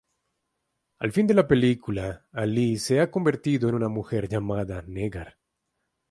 Al 0.97 1.11
final 1.11 1.27
de 1.27 1.33
la 1.35 1.47
película, 1.47 2.25
Ali 2.31 2.79
se 2.79 3.01
ha 3.01 3.11
convertido 3.11 3.69
en 3.69 3.75
una 3.75 3.87
mujer 3.87 4.27
llamada 4.27 4.81
Negar. 4.87 5.37